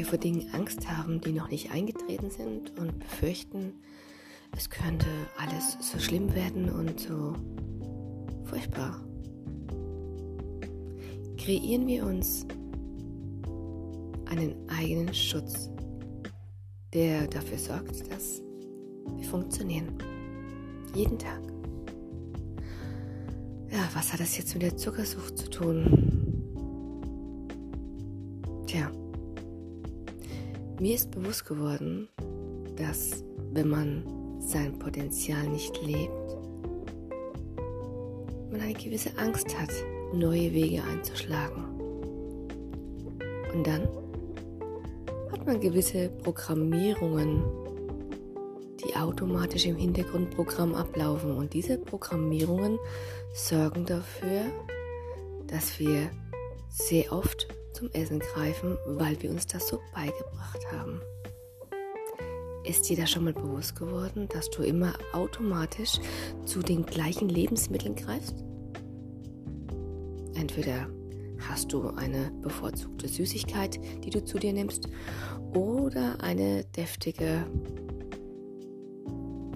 wir 0.00 0.06
vor 0.06 0.18
Dingen 0.18 0.48
Angst 0.54 0.90
haben, 0.90 1.20
die 1.20 1.32
noch 1.32 1.50
nicht 1.50 1.72
eingetreten 1.72 2.30
sind 2.30 2.78
und 2.78 2.98
befürchten, 2.98 3.74
es 4.56 4.70
könnte 4.70 5.06
alles 5.36 5.76
so 5.78 5.98
schlimm 5.98 6.34
werden 6.34 6.70
und 6.70 6.98
so 6.98 7.34
furchtbar. 8.44 8.98
Kreieren 11.36 11.86
wir 11.86 12.06
uns 12.06 12.46
einen 14.30 14.54
eigenen 14.70 15.12
Schutz, 15.12 15.68
der 16.94 17.26
dafür 17.26 17.58
sorgt, 17.58 18.10
dass 18.10 18.40
wir 19.16 19.28
funktionieren. 19.28 19.98
Jeden 20.94 21.18
Tag. 21.18 21.42
Ja, 23.70 23.86
was 23.92 24.14
hat 24.14 24.20
das 24.20 24.38
jetzt 24.38 24.54
mit 24.54 24.62
der 24.62 24.78
Zuckersucht 24.78 25.36
zu 25.36 25.50
tun? 25.50 26.19
Tja, 28.70 28.88
mir 30.78 30.94
ist 30.94 31.10
bewusst 31.10 31.44
geworden, 31.44 32.08
dass 32.76 33.24
wenn 33.52 33.68
man 33.68 34.04
sein 34.38 34.78
Potenzial 34.78 35.48
nicht 35.48 35.82
lebt, 35.84 36.36
man 38.52 38.60
eine 38.60 38.74
gewisse 38.74 39.10
Angst 39.18 39.58
hat, 39.58 39.70
neue 40.14 40.52
Wege 40.52 40.84
einzuschlagen. 40.84 41.64
Und 43.52 43.66
dann 43.66 43.88
hat 45.32 45.44
man 45.44 45.58
gewisse 45.60 46.08
Programmierungen, 46.22 47.42
die 48.84 48.94
automatisch 48.94 49.66
im 49.66 49.78
Hintergrundprogramm 49.78 50.76
ablaufen. 50.76 51.36
Und 51.36 51.54
diese 51.54 51.76
Programmierungen 51.76 52.78
sorgen 53.34 53.84
dafür, 53.84 54.42
dass 55.48 55.80
wir 55.80 56.08
sehr 56.70 57.12
oft 57.12 57.48
zum 57.72 57.90
Essen 57.92 58.20
greifen, 58.20 58.76
weil 58.86 59.20
wir 59.22 59.30
uns 59.30 59.46
das 59.46 59.68
so 59.68 59.80
beigebracht 59.94 60.60
haben. 60.72 61.00
Ist 62.64 62.88
dir 62.88 62.96
das 62.96 63.10
schon 63.10 63.24
mal 63.24 63.32
bewusst 63.32 63.74
geworden, 63.76 64.28
dass 64.28 64.50
du 64.50 64.62
immer 64.62 64.92
automatisch 65.12 65.98
zu 66.44 66.60
den 66.60 66.84
gleichen 66.84 67.28
Lebensmitteln 67.28 67.96
greifst? 67.96 68.44
Entweder 70.34 70.88
hast 71.48 71.72
du 71.72 71.88
eine 71.90 72.30
bevorzugte 72.42 73.08
Süßigkeit, 73.08 73.80
die 74.04 74.10
du 74.10 74.24
zu 74.24 74.38
dir 74.38 74.52
nimmst, 74.52 74.88
oder 75.54 76.22
eine 76.22 76.64
deftige 76.64 77.46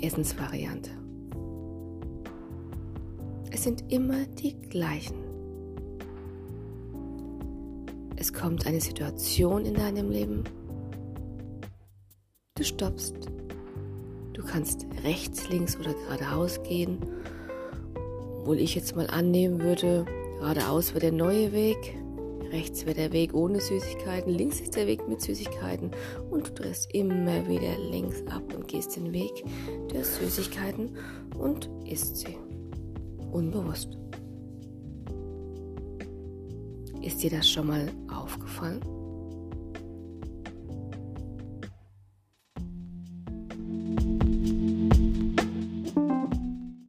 Essensvariante. 0.00 0.90
Es 3.50 3.64
sind 3.64 3.90
immer 3.90 4.26
die 4.26 4.60
gleichen. 4.60 5.27
Es 8.20 8.32
kommt 8.32 8.66
eine 8.66 8.80
Situation 8.80 9.64
in 9.64 9.74
deinem 9.74 10.10
Leben. 10.10 10.42
Du 12.56 12.64
stoppst. 12.64 13.14
Du 14.32 14.42
kannst 14.44 14.86
rechts, 15.04 15.48
links 15.50 15.78
oder 15.78 15.94
geradeaus 15.94 16.60
gehen. 16.64 16.98
Obwohl 18.40 18.58
ich 18.58 18.74
jetzt 18.74 18.96
mal 18.96 19.06
annehmen 19.06 19.60
würde, 19.60 20.04
geradeaus 20.40 20.90
wäre 20.90 21.00
der 21.00 21.12
neue 21.12 21.52
Weg, 21.52 21.76
rechts 22.50 22.86
wäre 22.86 22.96
der 22.96 23.12
Weg 23.12 23.34
ohne 23.34 23.60
Süßigkeiten, 23.60 24.32
links 24.32 24.60
ist 24.60 24.74
der 24.74 24.88
Weg 24.88 25.06
mit 25.06 25.20
Süßigkeiten 25.20 25.92
und 26.28 26.48
du 26.48 26.52
drehst 26.54 26.92
immer 26.92 27.46
wieder 27.46 27.78
links 27.88 28.24
ab 28.32 28.52
und 28.52 28.66
gehst 28.66 28.96
den 28.96 29.12
Weg 29.12 29.44
der 29.92 30.04
Süßigkeiten 30.04 30.96
und 31.38 31.70
isst 31.84 32.16
sie. 32.16 32.36
Unbewusst. 33.30 33.96
Ist 37.08 37.22
dir 37.22 37.30
das 37.30 37.48
schon 37.48 37.68
mal 37.68 37.90
aufgefallen? 38.12 38.82